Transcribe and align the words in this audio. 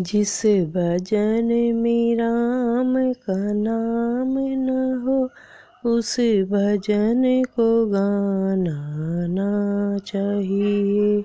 जिस 0.00 0.46
भजन 0.46 1.74
में 1.74 2.16
राम 2.16 3.12
का 3.12 3.52
नाम 3.52 4.34
न 4.38 5.02
हो, 5.04 5.30
उस 5.90 6.20
भजन 6.20 7.42
को 7.44 7.86
गाना 7.86 8.92
ना 9.26 9.98
चाहिए। 9.98 11.24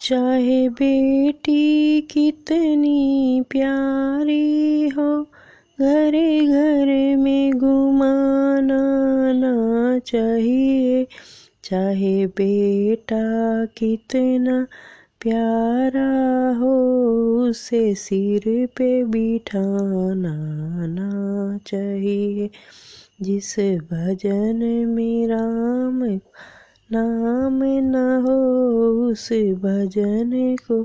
चाहे 0.00 0.68
बेटी 0.68 2.00
कितनी 2.00 3.42
प्यारी 3.50 4.88
हो, 4.88 5.22
घरे 5.80 6.46
घर 6.46 7.16
में 7.16 7.52
घुमाना 7.52 8.82
ना 9.32 9.98
चाहिए। 9.98 11.06
चाहे 11.64 12.26
बेटा 12.26 13.64
कितना 13.64 14.66
प्यारा 15.24 16.58
हो 16.58 16.72
उसे 17.50 17.94
सिर 17.94 18.66
पे 18.66 19.04
बिठाना 19.04 20.34
ना 20.86 21.58
चाहिए। 21.66 22.50
जिस 23.22 23.58
भजन 23.92 24.86
में 24.88 25.28
राम 25.28 26.04
नाम 26.92 27.60
न 27.64 28.24
हो, 28.26 28.52
उस 29.10 29.32
भजन 29.32 30.56
को 30.68 30.82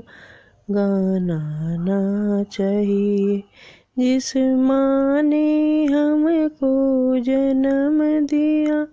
गाना 0.70 1.76
ना 1.76 2.42
चाहिए। 2.42 3.42
जिस 3.98 4.36
माँ 4.36 5.22
ने 5.22 5.86
हमको 5.86 6.72
जन्म 7.18 8.26
दिया, 8.26 8.86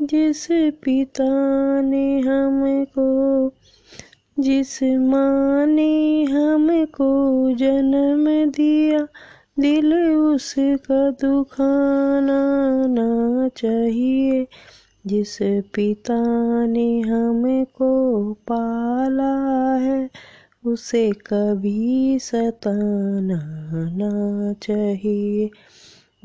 जिस 0.00 0.48
पिता 0.52 1.80
ने 1.80 2.20
हमको 2.20 3.48
जिस 4.40 4.82
माँ 4.82 5.66
ने 5.66 6.24
हमको 6.24 7.08
जन्म 7.54 8.50
दिया, 8.50 9.08
दिल 9.58 9.94
उसका 10.10 11.10
दुखाना 11.10 12.42
ना 12.86 13.48
चाहिए। 13.48 14.46
जिस 15.06 15.38
पिता 15.42 16.22
ने 16.66 17.00
हमको 17.00 18.32
पाला 18.32 19.74
है, 19.74 20.10
उसे 20.66 21.10
कभी 21.10 22.18
सताना 22.18 23.40
ना 23.96 24.52
चाहिए। 24.52 25.50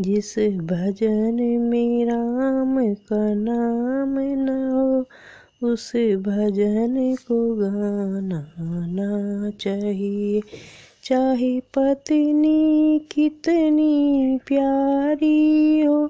जिस 0.02 0.36
भजन 0.40 1.34
में 1.72 2.06
राम 2.06 2.94
का 2.94 3.34
नाम 3.34 3.83
उस 5.64 5.92
भजन 5.96 7.16
को 7.28 7.56
गाना 7.56 8.50
ना 8.88 9.50
चाहिए। 9.50 10.42
चाहे 11.04 11.60
पत्नी 11.60 13.00
कितनी 13.12 14.40
प्यारी 14.48 15.82
हो, 15.82 16.10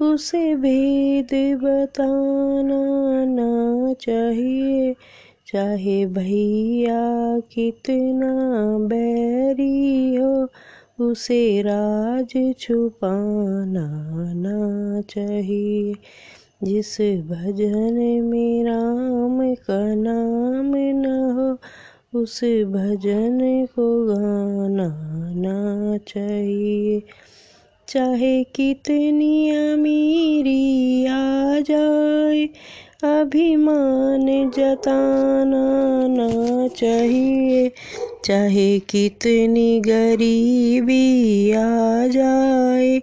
उसे 0.00 0.56
भेद 0.56 1.58
बताना 1.64 2.82
ना 3.24 3.92
चाहिए। 3.92 4.96
चाहे 5.46 6.06
भैया 6.06 7.38
कितना 7.38 8.32
बैरी 8.78 10.14
हो, 10.16 10.48
उसे 11.10 11.62
राज 11.62 12.54
छुपाना 12.58 13.88
ना 14.32 15.00
चाहिए। 15.00 15.94
जिस 16.64 17.00
भजन 17.00 18.22
में 18.24 18.64
राम 18.64 19.54
का 19.54 19.94
नाम 19.94 20.72
न 20.76 21.04
हो, 21.06 21.58
उस 22.20 22.40
भजन 22.44 23.66
को 23.66 24.06
गाना 24.06 24.88
ना 25.34 25.98
चाहिए। 25.98 27.02
चाहे 27.88 28.44
कितनी 28.44 29.50
अमीरी 29.50 31.06
आ 31.06 31.60
जाए, 31.60 32.48
अभिमान 33.20 34.50
जताना 34.50 35.66
ना 36.06 36.68
चाहिए। 36.68 37.72
चाहे 38.24 38.78
कितनी 38.78 39.80
गरीबी 39.80 41.52
आ 41.52 42.06
जाए, 42.06 42.98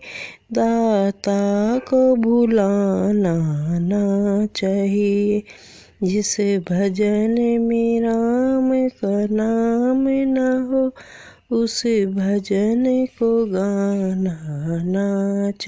दाता 0.54 1.78
को 1.78 2.16
भुलाना 2.16 3.36
ना 3.80 4.46
चाहिए। 4.46 5.44
जिस 6.04 6.38
भजन 6.42 7.36
में 7.62 8.02
राम 8.02 8.90
का 8.90 9.36
नाम 9.36 10.08
न 10.10 10.38
हो, 10.72 10.92
उस 11.56 11.84
भजन 11.88 13.06
को 13.06 13.46
गाना 13.46 14.38
ना 14.84 15.08
चाहिए। 15.52 15.68